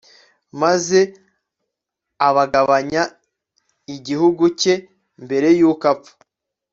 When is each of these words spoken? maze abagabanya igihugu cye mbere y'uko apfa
maze 0.61 0.99
abagabanya 2.27 3.03
igihugu 3.95 4.43
cye 4.59 4.73
mbere 5.23 5.47
y'uko 5.59 5.85
apfa 5.93 6.13